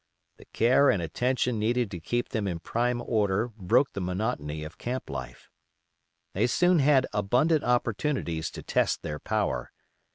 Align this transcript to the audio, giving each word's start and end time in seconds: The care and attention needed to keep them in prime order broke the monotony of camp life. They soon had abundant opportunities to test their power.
The 0.37 0.45
care 0.45 0.89
and 0.89 0.99
attention 0.99 1.59
needed 1.59 1.91
to 1.91 1.99
keep 1.99 2.29
them 2.29 2.47
in 2.47 2.57
prime 2.57 3.03
order 3.05 3.49
broke 3.49 3.93
the 3.93 4.01
monotony 4.01 4.63
of 4.63 4.79
camp 4.79 5.11
life. 5.11 5.51
They 6.33 6.47
soon 6.47 6.79
had 6.79 7.05
abundant 7.13 7.63
opportunities 7.63 8.49
to 8.49 8.63
test 8.63 9.03
their 9.03 9.19
power. 9.19 9.71